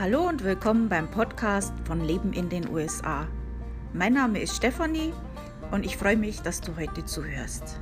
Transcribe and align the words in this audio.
Hallo 0.00 0.28
und 0.28 0.44
willkommen 0.44 0.88
beim 0.88 1.10
Podcast 1.10 1.72
von 1.84 2.00
Leben 2.00 2.32
in 2.32 2.48
den 2.48 2.68
USA. 2.68 3.26
Mein 3.92 4.12
Name 4.12 4.38
ist 4.38 4.54
Stefanie 4.54 5.12
und 5.72 5.84
ich 5.84 5.96
freue 5.96 6.16
mich, 6.16 6.40
dass 6.40 6.60
du 6.60 6.76
heute 6.76 7.04
zuhörst. 7.04 7.80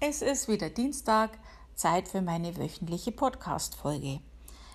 Es 0.00 0.20
ist 0.20 0.48
wieder 0.48 0.68
Dienstag, 0.68 1.30
Zeit 1.74 2.08
für 2.08 2.20
meine 2.20 2.58
wöchentliche 2.58 3.10
Podcast-Folge. 3.10 4.20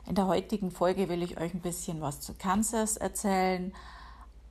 In 0.07 0.15
der 0.15 0.25
heutigen 0.25 0.71
Folge 0.71 1.07
will 1.07 1.21
ich 1.21 1.39
euch 1.39 1.53
ein 1.53 1.61
bisschen 1.61 2.01
was 2.01 2.19
zu 2.19 2.33
Kansas 2.33 2.97
erzählen, 2.97 3.75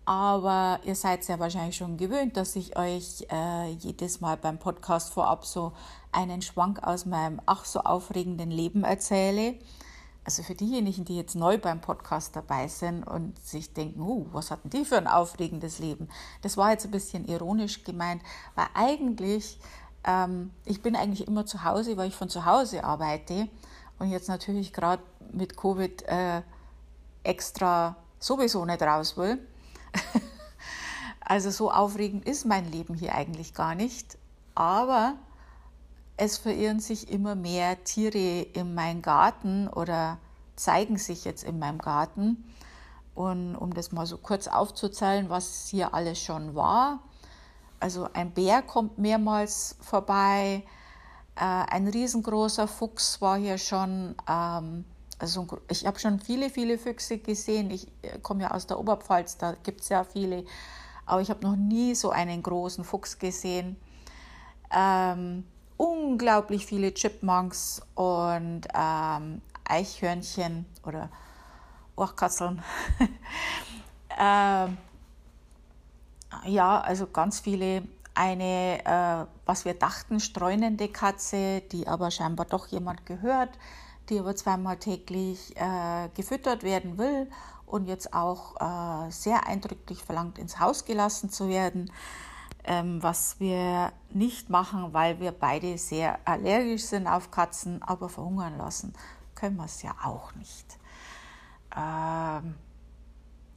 aber 0.04 0.80
ihr 0.84 0.94
seid 0.94 1.26
ja 1.28 1.38
wahrscheinlich 1.38 1.76
schon 1.76 1.96
gewöhnt, 1.96 2.36
dass 2.36 2.56
ich 2.56 2.76
euch 2.76 3.26
äh, 3.30 3.70
jedes 3.70 4.20
Mal 4.20 4.36
beim 4.36 4.58
Podcast 4.58 5.12
vorab 5.12 5.44
so 5.44 5.72
einen 6.10 6.42
Schwank 6.42 6.82
aus 6.82 7.06
meinem 7.06 7.40
ach 7.46 7.64
so 7.64 7.80
aufregenden 7.80 8.50
Leben 8.50 8.84
erzähle. 8.84 9.58
Also 10.24 10.42
für 10.42 10.54
diejenigen, 10.54 11.04
die 11.04 11.16
jetzt 11.16 11.34
neu 11.34 11.58
beim 11.58 11.80
Podcast 11.80 12.36
dabei 12.36 12.68
sind 12.68 13.02
und 13.04 13.38
sich 13.44 13.72
denken, 13.72 14.00
uh, 14.00 14.26
was 14.32 14.50
hatten 14.50 14.70
die 14.70 14.84
für 14.84 14.96
ein 14.96 15.08
aufregendes 15.08 15.78
Leben? 15.78 16.08
Das 16.42 16.56
war 16.56 16.70
jetzt 16.70 16.84
ein 16.84 16.92
bisschen 16.92 17.26
ironisch 17.26 17.82
gemeint, 17.82 18.22
weil 18.54 18.66
eigentlich, 18.74 19.58
ähm, 20.04 20.50
ich 20.64 20.80
bin 20.80 20.94
eigentlich 20.94 21.26
immer 21.26 21.44
zu 21.44 21.64
Hause, 21.64 21.96
weil 21.96 22.08
ich 22.08 22.14
von 22.14 22.28
zu 22.28 22.44
Hause 22.44 22.84
arbeite 22.84 23.48
und 23.98 24.10
jetzt 24.10 24.28
natürlich 24.28 24.72
gerade 24.72 25.02
mit 25.32 25.56
Covid 25.56 26.02
äh, 26.02 26.42
extra 27.24 27.96
sowieso 28.20 28.64
nicht 28.64 28.82
raus 28.82 29.16
will. 29.16 29.38
also 31.20 31.50
so 31.50 31.70
aufregend 31.70 32.26
ist 32.26 32.44
mein 32.44 32.70
Leben 32.70 32.94
hier 32.94 33.14
eigentlich 33.14 33.54
gar 33.54 33.74
nicht. 33.74 34.18
Aber 34.54 35.14
es 36.16 36.38
verirren 36.38 36.80
sich 36.80 37.10
immer 37.10 37.34
mehr 37.34 37.82
Tiere 37.84 38.42
in 38.42 38.74
meinen 38.74 39.02
Garten 39.02 39.68
oder 39.68 40.18
zeigen 40.56 40.98
sich 40.98 41.24
jetzt 41.24 41.44
in 41.44 41.58
meinem 41.58 41.78
Garten. 41.78 42.44
Und 43.14 43.56
um 43.56 43.74
das 43.74 43.92
mal 43.92 44.06
so 44.06 44.18
kurz 44.18 44.48
aufzuzählen, 44.48 45.28
was 45.28 45.68
hier 45.68 45.94
alles 45.94 46.18
schon 46.18 46.54
war. 46.54 47.00
Also 47.80 48.08
ein 48.12 48.32
Bär 48.32 48.62
kommt 48.62 48.98
mehrmals 48.98 49.76
vorbei, 49.80 50.64
äh, 51.34 51.40
ein 51.40 51.88
riesengroßer 51.88 52.68
Fuchs 52.68 53.20
war 53.20 53.36
hier 53.38 53.58
schon. 53.58 54.14
Ähm, 54.28 54.84
also 55.22 55.46
ich 55.68 55.86
habe 55.86 56.00
schon 56.00 56.18
viele, 56.18 56.50
viele 56.50 56.78
Füchse 56.78 57.18
gesehen. 57.18 57.70
Ich 57.70 57.86
äh, 58.02 58.18
komme 58.18 58.42
ja 58.42 58.50
aus 58.50 58.66
der 58.66 58.80
Oberpfalz, 58.80 59.38
da 59.38 59.54
gibt 59.62 59.82
es 59.82 59.88
ja 59.88 60.02
viele. 60.02 60.44
Aber 61.06 61.20
ich 61.20 61.30
habe 61.30 61.46
noch 61.46 61.54
nie 61.54 61.94
so 61.94 62.10
einen 62.10 62.42
großen 62.42 62.82
Fuchs 62.82 63.20
gesehen. 63.20 63.76
Ähm, 64.74 65.44
unglaublich 65.76 66.66
viele 66.66 66.92
Chipmunks 66.92 67.82
und 67.94 68.62
ähm, 68.74 69.42
Eichhörnchen 69.62 70.66
oder 70.84 71.08
Ohrkatzeln. 71.94 72.60
ähm, 74.18 74.76
ja, 76.46 76.80
also 76.80 77.06
ganz 77.06 77.38
viele. 77.38 77.84
Eine, 78.14 78.84
äh, 78.84 79.26
was 79.46 79.64
wir 79.64 79.74
dachten, 79.74 80.18
streunende 80.18 80.88
Katze, 80.88 81.62
die 81.72 81.86
aber 81.86 82.10
scheinbar 82.10 82.44
doch 82.44 82.66
jemand 82.66 83.06
gehört, 83.06 83.50
die 84.08 84.18
aber 84.18 84.36
zweimal 84.36 84.78
täglich 84.78 85.56
äh, 85.56 86.08
gefüttert 86.14 86.62
werden 86.62 86.98
will 86.98 87.30
und 87.66 87.86
jetzt 87.86 88.12
auch 88.12 88.56
äh, 88.60 89.10
sehr 89.10 89.46
eindrücklich 89.46 90.02
verlangt, 90.02 90.38
ins 90.38 90.58
Haus 90.58 90.84
gelassen 90.84 91.30
zu 91.30 91.48
werden 91.48 91.90
ähm, 92.64 93.02
was 93.02 93.40
wir 93.40 93.92
nicht 94.10 94.50
machen, 94.50 94.92
weil 94.92 95.18
wir 95.20 95.32
beide 95.32 95.76
sehr 95.78 96.18
allergisch 96.24 96.84
sind 96.84 97.06
auf 97.06 97.30
Katzen, 97.30 97.82
aber 97.82 98.08
verhungern 98.08 98.56
lassen 98.58 98.92
können 99.34 99.56
wir 99.56 99.64
es 99.64 99.82
ja 99.82 99.94
auch 100.04 100.34
nicht. 100.34 100.78
Ähm, 101.76 102.54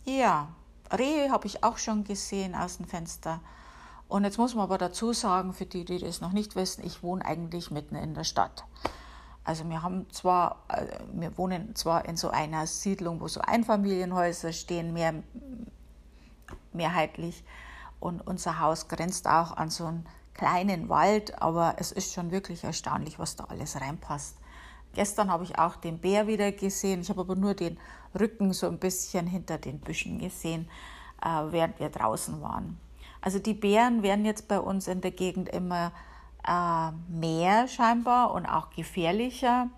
ja, 0.05 0.47
Rehe 0.91 1.31
habe 1.31 1.47
ich 1.47 1.63
auch 1.63 1.77
schon 1.77 2.03
gesehen 2.03 2.55
aus 2.55 2.77
dem 2.77 2.87
Fenster. 2.87 3.41
Und 4.07 4.23
jetzt 4.23 4.37
muss 4.37 4.55
man 4.55 4.63
aber 4.63 4.77
dazu 4.77 5.13
sagen, 5.13 5.53
für 5.53 5.65
die, 5.65 5.83
die 5.83 5.99
das 5.99 6.21
noch 6.21 6.31
nicht 6.31 6.55
wissen, 6.55 6.85
ich 6.85 7.03
wohne 7.03 7.25
eigentlich 7.25 7.71
mitten 7.71 7.95
in 7.95 8.13
der 8.13 8.23
Stadt. 8.23 8.65
Also 9.45 9.69
wir 9.69 9.83
haben 9.83 10.09
zwar, 10.11 10.63
äh, 10.67 10.85
wir 11.13 11.37
wohnen 11.37 11.75
zwar 11.75 12.05
in 12.05 12.17
so 12.17 12.29
einer 12.29 12.67
Siedlung, 12.67 13.21
wo 13.21 13.27
so 13.27 13.41
Einfamilienhäuser 13.41 14.51
stehen, 14.51 14.91
mehr, 14.91 15.13
mehrheitlich, 16.73 17.43
und 17.99 18.25
unser 18.27 18.59
Haus 18.59 18.87
grenzt 18.87 19.27
auch 19.27 19.55
an 19.55 19.69
so 19.69 19.85
einen 19.85 20.05
kleinen 20.33 20.89
Wald, 20.89 21.41
aber 21.41 21.75
es 21.77 21.91
ist 21.91 22.13
schon 22.13 22.31
wirklich 22.31 22.63
erstaunlich, 22.63 23.17
was 23.19 23.35
da 23.35 23.45
alles 23.45 23.79
reinpasst. 23.79 24.37
Gestern 24.93 25.31
habe 25.31 25.43
ich 25.43 25.57
auch 25.57 25.75
den 25.75 25.99
Bär 25.99 26.27
wieder 26.27 26.51
gesehen. 26.51 27.01
Ich 27.01 27.09
habe 27.09 27.21
aber 27.21 27.35
nur 27.35 27.53
den 27.53 27.77
Rücken 28.17 28.53
so 28.53 28.67
ein 28.67 28.79
bisschen 28.79 29.27
hinter 29.27 29.57
den 29.57 29.79
Büschen 29.79 30.19
gesehen, 30.19 30.69
äh, 31.21 31.51
während 31.51 31.79
wir 31.79 31.89
draußen 31.89 32.41
waren. 32.41 32.79
Also 33.21 33.39
die 33.39 33.53
Bären 33.53 34.03
werden 34.03 34.25
jetzt 34.25 34.47
bei 34.47 34.59
uns 34.59 34.87
in 34.87 35.01
der 35.01 35.11
Gegend 35.11 35.49
immer 35.49 35.91
äh, 36.47 36.91
mehr 37.09 37.67
scheinbar 37.67 38.33
und 38.33 38.45
auch 38.45 38.69
gefährlicher. 38.69 39.69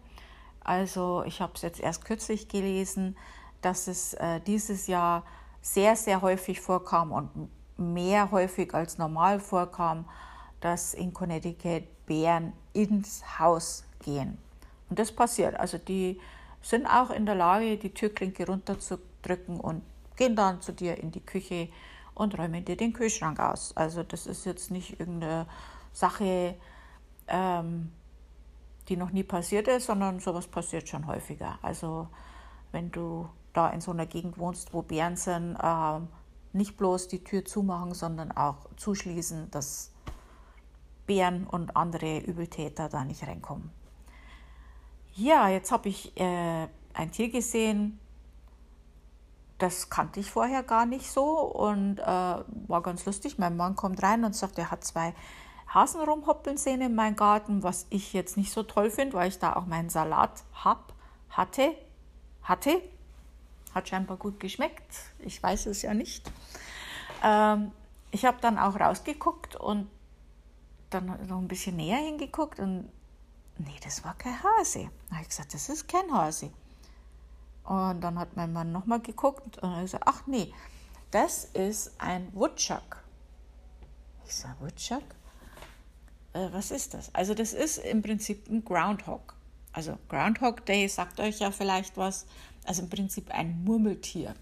Also 0.64 1.24
ich 1.26 1.42
habe 1.42 1.54
es 1.56 1.62
jetzt 1.62 1.80
erst 1.80 2.06
kürzlich 2.06 2.48
gelesen, 2.48 3.18
dass 3.62 3.88
es 3.88 4.14
äh, 4.16 4.42
dieses 4.42 4.88
Jahr 4.88 5.24
sehr, 5.62 5.96
sehr 5.96 6.22
häufig 6.22 6.62
vorkam 6.62 7.12
und 7.12 7.50
mehr 7.78 8.32
häufig 8.32 8.74
als 8.74 8.98
normal 8.98 9.40
vorkam, 9.40 10.06
dass 10.60 10.94
in 10.94 11.14
Connecticut 11.14 11.84
Bären 12.06 12.54
ins 12.74 13.40
Haus 13.40 13.84
gehen. 14.04 14.38
Und 14.90 15.00
das 15.00 15.12
passiert. 15.12 15.60
Also 15.60 15.78
die 15.78 16.20
sind 16.62 16.86
auch 16.86 17.12
in 17.12 17.26
der 17.26 17.36
Lage, 17.36 17.78
die 17.78 17.94
Türklinke 17.94 18.46
runterzudrücken 18.46 19.60
und 19.60 19.84
gehen 20.16 20.36
dann 20.36 20.62
zu 20.62 20.72
dir 20.72 20.98
in 20.98 21.12
die 21.12 21.26
Küche 21.26 21.70
und 22.14 22.38
räumen 22.38 22.66
dir 22.66 22.76
den 22.76 22.94
Kühlschrank 22.94 23.40
aus. 23.40 23.76
Also 23.76 24.04
das 24.04 24.26
ist 24.26 24.46
jetzt 24.46 24.72
nicht 24.72 25.00
irgendeine 25.00 25.46
Sache, 25.98 26.56
ähm, 27.28 27.92
die 28.88 28.98
noch 28.98 29.12
nie 29.12 29.24
passiert 29.24 29.68
ist, 29.68 29.88
sondern 29.88 30.20
sowas 30.20 30.48
passiert 30.48 30.88
schon 30.88 31.08
häufiger. 31.08 31.58
Also 31.64 32.08
wenn 32.72 32.92
du 32.92 33.28
da 33.54 33.70
in 33.70 33.82
so 33.82 33.92
einer 33.92 34.06
Gegend 34.06 34.38
wohnst, 34.38 34.74
wo 34.74 34.84
Bären 34.84 35.16
sind, 35.16 35.58
ähm, 35.62 36.08
nicht 36.54 36.78
bloß 36.78 37.08
die 37.08 37.24
Tür 37.24 37.44
zumachen, 37.46 37.94
sondern 37.94 38.32
auch 38.32 38.68
zuschließen, 38.78 39.50
dass 39.50 39.92
Bären 41.08 41.48
und 41.48 41.76
andere 41.76 42.20
Übeltäter 42.20 42.90
da 42.90 43.04
nicht 43.04 43.24
reinkommen. 43.26 43.72
Ja, 45.16 45.50
jetzt 45.50 45.72
habe 45.72 45.90
ich 45.90 46.16
äh, 46.20 46.68
ein 46.94 47.12
Tier 47.12 47.30
gesehen, 47.30 48.00
das 49.58 49.90
kannte 49.90 50.20
ich 50.20 50.30
vorher 50.30 50.62
gar 50.62 50.86
nicht 50.86 51.10
so 51.10 51.40
und 51.40 51.98
äh, 51.98 52.04
war 52.04 52.82
ganz 52.84 53.06
lustig. 53.06 53.40
Mein 53.40 53.58
Mann 53.58 53.76
kommt 53.76 54.04
rein 54.04 54.24
und 54.24 54.36
sagt, 54.36 54.60
er 54.60 54.70
hat 54.70 54.84
zwei 54.84 55.16
Hasen 55.68 56.02
rumhoppeln 56.02 56.58
sehen 56.58 56.82
in 56.82 56.96
meinem 56.96 57.16
Garten, 57.16 57.64
was 57.64 57.88
ich 57.90 58.14
jetzt 58.14 58.38
nicht 58.38 58.52
so 58.52 58.64
toll 58.64 58.90
finde, 58.90 59.18
weil 59.18 59.30
ich 59.30 59.40
da 59.40 59.56
auch 59.56 59.66
meinen 59.66 59.90
Salat 59.90 60.44
hab, 60.54 60.94
hatte, 61.30 61.76
hatte 62.44 62.82
hat 63.78 63.88
scheinbar 63.90 64.18
gut 64.18 64.40
geschmeckt. 64.40 64.92
Ich 65.20 65.42
weiß 65.42 65.68
es 65.68 65.82
ja 65.84 65.94
nicht. 65.94 66.30
Ähm, 67.24 67.72
ich 68.12 68.26
habe 68.26 68.38
dann 68.42 68.58
auch 68.58 68.80
rausgeguckt 68.80 69.56
und 69.56 69.90
dann 70.90 71.06
noch 71.28 71.38
ein 71.38 71.48
bisschen 71.48 71.76
näher 71.76 71.98
hingeguckt 71.98 72.60
und 72.60 72.90
nee, 73.58 73.80
das 73.84 74.04
war 74.04 74.16
kein 74.16 74.42
Hase. 74.42 74.90
Da 75.10 75.16
habe 75.16 75.24
ich 75.24 75.30
gesagt, 75.30 75.54
das 75.54 75.70
ist 75.70 75.88
kein 75.88 76.12
Hase. 76.12 76.52
Und 77.64 78.02
dann 78.02 78.18
hat 78.18 78.36
mein 78.36 78.54
Mann 78.54 78.72
nochmal 78.72 79.02
geguckt 79.02 79.58
und 79.58 79.74
er 79.74 79.82
gesagt, 79.82 80.06
ach 80.08 80.26
nee, 80.26 80.54
das 81.12 81.46
ist 81.46 82.00
ein 82.00 82.34
Woodchuck. 82.34 83.04
Ich 84.26 84.36
sage, 84.36 84.56
Woodchuck? 84.60 85.04
Äh, 86.38 86.54
was 86.54 86.72
ist 86.72 86.94
das? 86.94 87.14
Also 87.14 87.34
das 87.34 87.54
ist 87.54 87.80
im 87.80 88.02
Prinzip 88.02 88.50
ein 88.50 88.64
Groundhog. 88.64 89.34
Also 89.74 89.98
Groundhog 90.10 90.66
Day 90.66 90.88
sagt 90.88 91.20
euch 91.20 91.40
ja 91.40 91.52
vielleicht 91.52 91.98
was. 91.98 92.26
Also 92.66 92.84
im 92.84 92.90
Prinzip 92.90 93.32
ein 93.34 93.64
Murmeltier. 93.64 94.36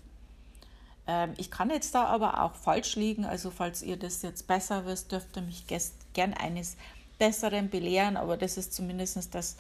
Ähm, 1.08 1.34
ich 1.38 1.52
kann 1.52 1.70
jetzt 1.70 1.96
da 1.96 2.06
aber 2.06 2.42
auch 2.42 2.56
falsch 2.56 2.96
liegen. 2.96 3.26
Also 3.26 3.52
falls 3.52 3.82
ihr 3.82 3.98
das 3.98 4.22
jetzt 4.22 4.48
besser 4.48 4.86
wisst, 4.86 5.12
dürft 5.12 5.38
ihr 5.38 5.44
mich 5.44 5.66
gern 6.14 6.34
eines 6.34 6.76
Besseren 7.18 7.70
belehren. 7.70 8.18
Aber 8.18 8.36
das 8.38 8.58
ist 8.58 8.74
zumindest 8.74 9.34
das, 9.34 9.56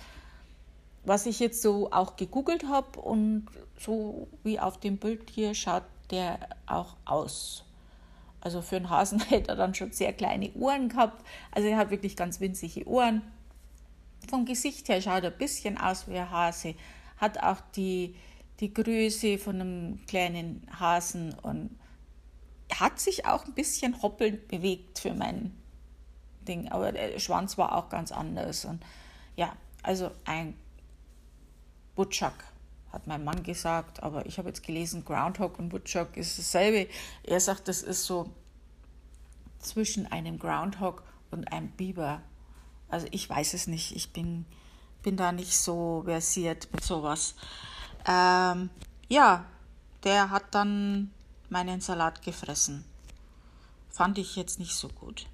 was 1.06 1.25
ich 1.25 1.39
jetzt 1.39 1.62
so 1.62 1.92
auch 1.92 2.15
gegoogelt 2.15 2.65
habe. 2.68 3.00
Und 3.00 3.48
so 3.80 4.27
wie 4.44 4.60
auf 4.60 4.80
dem 4.80 4.98
Bild 4.98 5.30
hier 5.30 5.54
schaut 5.54 5.83
der 6.12 6.39
auch 6.68 6.95
aus. 7.06 7.64
Also 8.45 8.62
für 8.62 8.75
einen 8.75 8.92
Hasen 8.92 9.19
hätte 9.30 9.50
er 9.50 9.56
dann 9.56 9.74
schon 9.74 9.92
sehr 9.92 10.13
kleine 10.13 10.53
Ohren 10.53 10.88
gehabt. 10.88 11.25
Also 11.50 11.68
er 11.68 11.77
hat 11.77 11.89
wirklich 11.89 12.15
ganz 12.15 12.39
winzige 12.39 12.88
Ohren. 12.88 13.24
Vom 14.30 14.45
Gesicht 14.45 14.88
her 14.88 15.01
schaut 15.01 15.24
er 15.24 15.31
ein 15.31 15.38
bisschen 15.38 15.80
aus 15.80 16.07
wie 16.07 16.18
ein 16.19 16.30
Hase. 16.30 16.75
Hat 17.18 17.42
auch 17.42 17.57
die, 17.75 18.15
die 18.59 18.71
Größe 18.71 19.39
von 19.39 19.59
einem 19.59 20.06
kleinen 20.06 20.68
Hasen 20.80 21.33
und 21.42 21.71
hat 22.71 23.00
sich 23.00 23.25
auch 23.25 23.45
ein 23.45 23.53
bisschen 23.53 24.00
hoppelnd 24.03 24.48
bewegt 24.48 25.00
für 25.00 25.15
mein 25.15 25.51
Ding, 26.48 26.68
aber 26.69 26.91
der 26.91 27.18
Schwanz 27.18 27.57
war 27.57 27.75
auch 27.75 27.89
ganz 27.89 28.12
anders 28.12 28.65
und 28.65 28.83
Ja, 29.36 29.56
also 29.81 30.12
ein 30.25 30.56
Woodchuck, 31.95 32.36
hat 32.95 33.07
mein 33.07 33.24
Mann 33.24 33.44
gesagt, 33.44 34.01
aber 34.01 34.25
ich 34.25 34.38
habe 34.38 34.47
jetzt 34.47 34.63
gelesen, 34.63 35.03
Groundhog 35.06 35.59
und 35.59 35.71
Woodchuck 35.74 36.15
ist 36.18 36.39
dasselbe. 36.39 36.89
Er 37.24 37.39
sagt, 37.39 37.68
das 37.68 37.81
ist 37.83 38.06
so 38.06 38.30
zwischen 39.59 40.09
einem 40.12 40.39
Groundhog 40.39 41.03
und 41.30 41.51
einem 41.51 41.69
Biber. 41.69 42.21
Also 42.88 43.07
ich 43.12 43.30
weiß 43.30 43.53
es 43.53 43.68
nicht, 43.68 43.95
ich 43.95 44.13
bin, 44.13 44.45
bin 45.03 45.18
da 45.18 45.31
nicht 45.31 45.57
so 45.57 46.03
versiert 46.06 46.69
mit 46.71 46.83
sowas. 46.83 47.36
Ähm, 48.07 48.69
ja, 49.09 49.45
der 50.03 50.30
hat 50.30 50.56
dann 50.56 51.12
meinen 51.50 51.81
Salat 51.81 52.21
gefressen. 52.21 52.86
Fand 53.89 54.18
ich 54.18 54.36
jetzt 54.38 54.57
nicht 54.57 54.74
so 54.74 54.88
gut. 54.88 55.27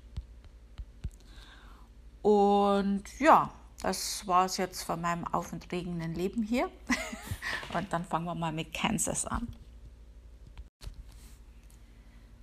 Und 2.23 3.03
ja, 3.19 3.51
das 3.81 4.27
war 4.27 4.45
es 4.45 4.57
jetzt 4.57 4.83
von 4.83 5.01
meinem 5.01 5.25
aufentregenden 5.25 6.13
Leben 6.13 6.43
hier. 6.43 6.69
Und 7.75 7.91
dann 7.93 8.03
fangen 8.03 8.25
wir 8.25 8.35
mal 8.35 8.51
mit 8.51 8.73
Kansas 8.73 9.25
an. 9.25 9.47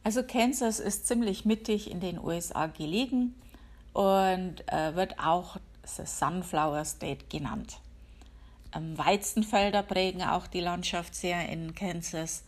Also 0.04 0.22
Kansas 0.22 0.80
ist 0.80 1.06
ziemlich 1.06 1.44
mittig 1.44 1.90
in 1.90 2.00
den 2.00 2.18
USA 2.18 2.66
gelegen 2.66 3.34
und 3.92 4.66
äh, 4.72 4.94
wird 4.94 5.18
auch 5.18 5.58
the 5.84 6.06
Sunflower 6.06 6.84
State 6.84 7.26
genannt. 7.28 7.80
Ähm, 8.74 8.96
Weizenfelder 8.96 9.82
prägen 9.82 10.22
auch 10.22 10.46
die 10.46 10.60
Landschaft 10.60 11.14
sehr 11.14 11.48
in 11.48 11.74
Kansas. 11.74 12.44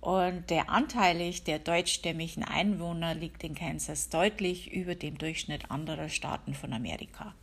Und 0.00 0.48
der 0.48 0.70
anteilig 0.70 1.44
der 1.44 1.58
deutschstämmigen 1.58 2.44
Einwohner 2.44 3.14
liegt 3.14 3.42
in 3.42 3.54
Kansas 3.54 4.08
deutlich 4.08 4.72
über 4.72 4.94
dem 4.94 5.18
Durchschnitt 5.18 5.70
anderer 5.70 6.08
Staaten 6.08 6.54
von 6.54 6.72
Amerika. 6.72 7.34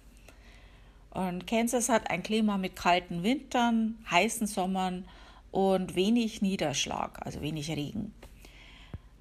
Und 1.16 1.48
Kansas 1.48 1.88
hat 1.88 2.12
ein 2.12 2.24
Klima 2.24 2.58
mit 2.58 2.76
kalten 2.76 3.24
Wintern, 3.24 3.98
heißen 4.12 4.48
Sommern 4.48 5.08
und 5.50 5.96
wenig 5.96 6.42
Niederschlag, 6.42 7.26
also 7.26 7.40
wenig 7.40 7.70
Regen. 7.70 8.14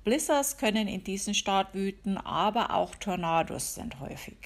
Blizzards 0.02 0.56
können 0.58 0.88
in 0.88 1.05
diesem 1.05 1.35
Staat 1.35 1.73
wüten, 1.73 2.17
aber 2.17 2.75
auch 2.75 2.96
Tornados 2.96 3.76
sind 3.76 4.00
häufig. 4.00 4.37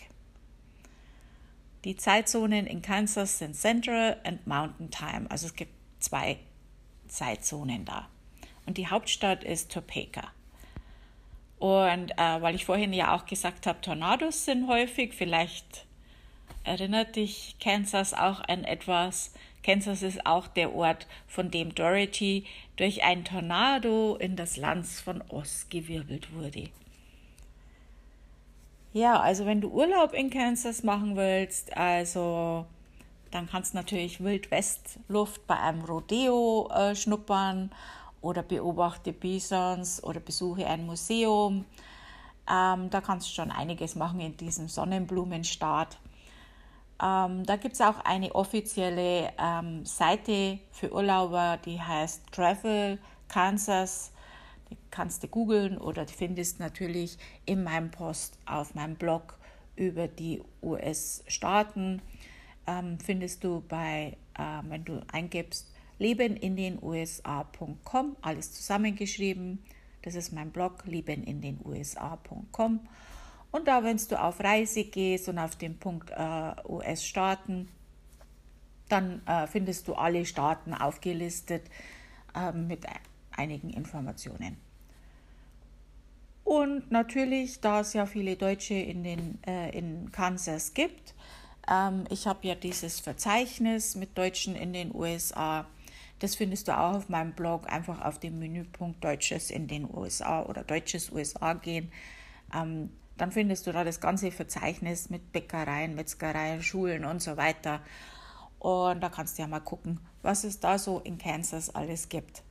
Die 1.85 1.97
Zeitzonen 1.97 2.67
in 2.67 2.83
Kansas 2.83 3.39
sind 3.39 3.56
Central 3.56 4.19
und 4.27 4.47
Mountain 4.47 4.91
Time, 4.91 5.31
also 5.31 5.47
es 5.47 5.55
gibt 5.55 5.73
zwei 6.01 6.39
Zeitzonen 7.09 7.87
da. 7.87 8.11
Und 8.67 8.77
die 8.77 8.89
Hauptstadt 8.89 9.43
ist 9.43 9.73
Topeka. 9.73 10.29
Und 11.59 12.11
äh, 12.11 12.43
weil 12.43 12.55
ich 12.55 12.67
vorhin 12.67 12.93
ja 12.93 13.17
auch 13.17 13.25
gesagt 13.25 13.67
habe, 13.67 13.81
Tornados 13.81 14.44
sind 14.44 14.69
häufig, 14.69 15.15
vielleicht 15.15 15.88
erinnert 16.69 17.17
dich 17.17 17.56
Kansas 17.61 18.15
auch 18.15 18.41
an 18.41 18.65
etwas. 18.65 19.32
Kansas 19.62 20.03
ist 20.03 20.25
auch 20.26 20.47
der 20.47 20.75
Ort, 20.75 21.06
von 21.26 21.50
dem 21.50 21.75
Dorothy 21.75 22.44
durch 22.76 23.03
ein 23.03 23.25
Tornado 23.25 24.17
in 24.17 24.37
das 24.37 24.56
Land 24.56 24.87
von 24.87 25.23
Oz 25.29 25.67
gewirbelt 25.69 26.32
wurde. 26.32 26.69
Ja, 28.93 29.20
also 29.20 29.44
wenn 29.47 29.61
du 29.61 29.69
Urlaub 29.69 30.12
in 30.12 30.31
Kansas 30.31 30.82
machen 30.82 31.17
willst, 31.17 31.76
also 31.76 32.67
dann 33.31 33.49
kannst 33.49 33.75
du 33.75 33.76
natürlich 33.76 34.23
Wildwestluft 34.23 35.47
bei 35.47 35.59
einem 35.59 35.85
Rodeo 35.85 36.70
äh, 36.75 36.94
schnuppern 36.94 37.70
oder 38.20 38.43
beobachte 38.43 39.12
Bisons 39.12 40.03
oder 40.03 40.20
besuche 40.20 40.67
ein 40.67 40.87
Museum. 40.87 41.65
Ähm, 42.50 42.88
da 42.91 43.00
kannst 43.00 43.29
du 43.29 43.35
schon 43.35 43.50
einiges 43.50 43.94
machen 43.94 44.20
in 44.20 44.37
diesem 44.37 44.69
Sonnenblumenstaat. 44.69 45.99
Ähm, 47.03 47.45
da 47.47 47.56
gibt 47.56 47.75
es 47.75 47.81
auch 47.81 48.00
eine 48.05 48.35
offizielle 48.35 49.33
ähm, 49.39 49.85
Seite 49.85 50.59
für 50.73 50.93
Urlauber, 50.93 51.59
die 51.65 51.81
heißt 51.81 52.33
Travel 52.33 52.99
Kansas. 53.29 54.12
Die 54.71 54.77
kannst 54.91 55.23
du 55.23 55.29
googeln 55.29 55.79
oder 55.79 56.05
die 56.05 56.15
findest 56.15 56.59
natürlich 56.61 57.17
in 57.47 57.62
meinem 57.62 57.91
Post 57.91 58.37
auf 58.47 58.75
meinem 58.75 58.97
Blog 58.97 59.39
über 59.77 60.09
die 60.09 60.43
US-Staaten. 60.62 62.03
Ähm, 62.67 62.99
findest 62.99 63.44
du 63.44 63.62
bei, 63.69 64.17
äh, 64.35 64.43
wenn 64.69 64.85
du 64.85 65.01
eingibst, 65.12 65.73
leben 65.99 66.37
in 66.37 66.56
den 66.56 66.83
USA.com, 66.83 68.17
alles 68.23 68.53
zusammengeschrieben. 68.53 69.62
Das 70.03 70.15
ist 70.15 70.33
mein 70.33 70.51
Blog, 70.51 70.85
leben 70.85 71.23
in 71.23 71.41
den 71.41 71.61
USA.com. 71.65 72.81
Und 73.50 73.67
da, 73.67 73.83
wenn 73.83 73.97
du 73.97 74.21
auf 74.21 74.41
Reise 74.41 74.85
gehst 74.85 75.29
und 75.29 75.39
auf 75.39 75.56
den 75.56 75.79
Punkt 75.79 76.11
äh, 76.11 76.53
US-Staaten, 76.69 77.69
dann 78.89 79.27
äh, 79.27 79.47
findest 79.47 79.89
du 79.89 79.95
alle 79.95 80.25
Staaten 80.27 80.75
aufgelistet 80.75 81.62
äh, 82.35 82.53
mit 82.53 82.85
einigen 83.37 83.71
Informationen. 83.71 84.56
Und 86.45 86.91
natürlich, 86.91 87.61
da 87.61 87.81
es 87.81 87.93
ja 87.93 88.06
viele 88.06 88.37
Deutsche 88.37 88.75
in, 88.75 89.05
den, 89.05 89.39
äh, 89.47 89.77
in 89.77 90.11
Kansas 90.12 90.73
gibt, 90.73 91.15
ähm, 91.71 92.05
ich 92.11 92.27
habe 92.27 92.47
ja 92.47 92.55
dieses 92.55 93.01
Verzeichnis 93.01 93.94
mit 93.94 94.17
Deutschen 94.17 94.56
in 94.56 94.73
den 94.73 94.94
USA. 94.94 95.67
Das 96.21 96.35
findest 96.35 96.69
du 96.69 96.77
auch 96.77 96.94
auf 96.94 97.09
meinem 97.09 97.33
Blog. 97.33 97.71
Einfach 97.71 98.03
auf 98.03 98.19
den 98.19 98.39
Menüpunkt 98.39 99.05
Deutsches 99.05 99.51
in 99.51 99.69
den 99.69 99.89
USA 99.94 100.43
oder 100.43 100.65
Deutsches 100.65 101.12
USA 101.12 101.53
gehen. 101.53 101.93
Ähm, 102.55 102.91
dann 103.19 103.32
findest 103.32 103.67
du 103.67 103.73
da 103.73 103.85
das 103.85 104.00
ganze 104.00 104.31
Verzeichnis 104.31 105.11
mit 105.11 105.32
Bäckereien, 105.32 105.94
Metzgereien, 105.94 106.62
Schulen 106.62 107.05
und 107.05 107.20
so 107.20 107.37
weiter. 107.37 107.81
Und 108.59 109.00
da 109.00 109.09
kannst 109.09 109.38
du 109.38 109.43
ja 109.43 109.49
mal 109.49 109.61
gucken, 109.61 110.00
was 110.23 110.44
es 110.44 110.61
da 110.61 110.79
so 110.79 111.00
in 111.00 111.19
Kansas 111.19 111.75
alles 111.75 112.09
gibt. 112.09 112.43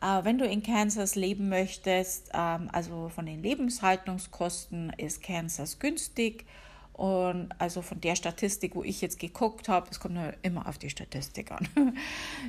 Äh, 0.00 0.24
wenn 0.24 0.38
du 0.38 0.46
in 0.46 0.62
Kansas 0.62 1.14
leben 1.14 1.48
möchtest, 1.48 2.30
ähm, 2.34 2.68
also 2.72 3.08
von 3.08 3.26
den 3.26 3.42
Lebenshaltungskosten 3.42 4.90
ist 4.96 5.22
Kansas 5.22 5.78
günstig. 5.78 6.44
Und 6.92 7.48
also 7.58 7.82
von 7.82 8.00
der 8.00 8.14
Statistik, 8.14 8.76
wo 8.76 8.84
ich 8.84 9.00
jetzt 9.00 9.18
geguckt 9.18 9.68
habe, 9.68 9.88
es 9.90 9.98
kommt 9.98 10.16
immer 10.42 10.68
auf 10.68 10.78
die 10.78 10.90
Statistik 10.90 11.50
an, 11.50 11.68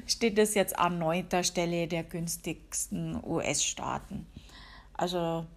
steht 0.05 0.37
es 0.37 0.53
jetzt 0.53 0.77
an 0.77 0.99
neunter 0.99 1.43
Stelle 1.43 1.87
der 1.87 2.03
günstigsten 2.03 3.19
US-Staaten. 3.23 4.27
Also 4.93 5.47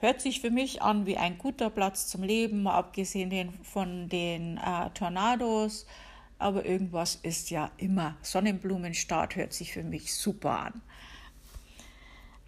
Hört 0.00 0.22
sich 0.22 0.40
für 0.40 0.50
mich 0.50 0.80
an 0.80 1.04
wie 1.04 1.18
ein 1.18 1.36
guter 1.36 1.68
Platz 1.68 2.06
zum 2.06 2.22
Leben, 2.22 2.62
mal 2.62 2.72
abgesehen 2.72 3.52
von 3.62 4.08
den 4.08 4.56
äh, 4.56 4.88
Tornados. 4.94 5.84
Aber 6.38 6.64
irgendwas 6.64 7.16
ist 7.16 7.50
ja 7.50 7.70
immer. 7.76 8.16
Sonnenblumenstart 8.22 9.36
hört 9.36 9.52
sich 9.52 9.74
für 9.74 9.82
mich 9.82 10.14
super 10.14 10.58
an. 10.58 10.80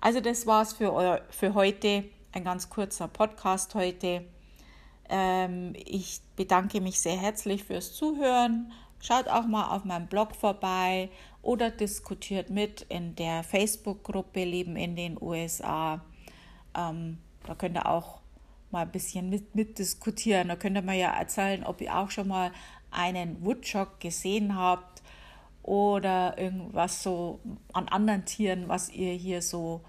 Also 0.01 0.21
das 0.21 0.47
war's 0.47 0.73
für, 0.73 1.21
für 1.29 1.53
heute. 1.53 2.05
Ein 2.33 2.43
ganz 2.43 2.71
kurzer 2.71 3.07
Podcast 3.07 3.75
heute. 3.75 4.25
Ähm, 5.11 5.75
ich 5.77 6.23
bedanke 6.37 6.81
mich 6.81 7.01
sehr 7.01 7.19
herzlich 7.19 7.65
fürs 7.65 7.93
Zuhören. 7.93 8.73
Schaut 8.99 9.29
auch 9.29 9.47
mal 9.47 9.77
auf 9.77 9.85
meinem 9.85 10.07
Blog 10.07 10.35
vorbei 10.35 11.11
oder 11.43 11.71
diskutiert 11.71 12.49
mit 12.49 12.87
in 12.89 13.15
der 13.15 13.43
Facebook-Gruppe 13.43 14.43
Leben 14.43 14.77
in 14.77 14.97
den 14.97 15.21
USA. 15.21 16.01
Ähm, 16.75 17.19
da 17.47 17.55
könnt 17.55 17.77
ihr 17.77 17.87
auch 17.87 18.21
mal 18.71 18.83
ein 18.83 18.93
bisschen 18.93 19.29
mit, 19.29 19.55
mitdiskutieren. 19.55 20.49
Da 20.49 20.57
könnt 20.57 20.77
ihr 20.77 20.83
mir 20.83 20.95
ja 20.97 21.11
erzählen, 21.11 21.65
ob 21.65 21.81
ihr 21.81 21.97
auch 21.97 22.11
schon 22.11 22.29
mal 22.29 22.53
einen 22.91 23.45
Woodchuck 23.45 24.01
gesehen 24.01 24.57
habt 24.57 25.03
oder 25.63 26.39
irgendwas 26.39 27.03
so 27.03 27.41
an 27.73 27.89
anderen 27.89 28.25
Tieren, 28.25 28.69
was 28.69 28.91
ihr 28.91 29.13
hier 29.13 29.43
so 29.43 29.83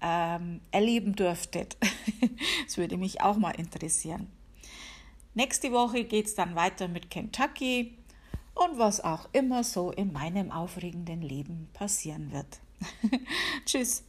ähm, 0.00 0.60
erleben 0.70 1.14
dürftet. 1.14 1.76
das 2.64 2.76
würde 2.76 2.96
mich 2.96 3.20
auch 3.20 3.36
mal 3.36 3.52
interessieren. 3.52 4.28
Nächste 5.34 5.72
Woche 5.72 6.04
geht 6.04 6.26
es 6.26 6.34
dann 6.34 6.56
weiter 6.56 6.88
mit 6.88 7.10
Kentucky 7.10 7.98
und 8.54 8.78
was 8.78 9.02
auch 9.02 9.28
immer 9.32 9.62
so 9.62 9.90
in 9.92 10.12
meinem 10.12 10.50
aufregenden 10.50 11.22
Leben 11.22 11.68
passieren 11.72 12.32
wird. 12.32 12.60
Tschüss. 13.66 14.04